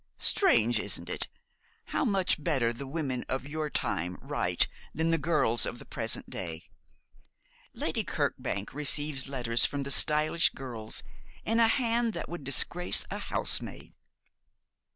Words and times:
Strange 0.17 0.79
isn't 0.79 1.11
it? 1.11 1.27
how 1.93 2.03
much 2.03 2.43
better 2.43 2.73
the 2.73 2.87
women 2.87 3.23
of 3.29 3.47
your 3.47 3.69
time 3.69 4.17
write 4.19 4.67
than 4.95 5.11
the 5.11 5.17
girls 5.19 5.63
of 5.63 5.77
the 5.77 5.85
present 5.85 6.27
day! 6.27 6.63
Lady 7.75 8.03
Kirkbank 8.03 8.73
receives 8.73 9.29
letters 9.29 9.63
from 9.63 9.85
stylish 9.85 10.49
girls 10.49 11.03
in 11.45 11.59
a 11.59 11.67
hand 11.67 12.13
that 12.13 12.27
would 12.27 12.43
disgrace 12.43 13.05
a 13.11 13.19
housemaid.' 13.19 13.93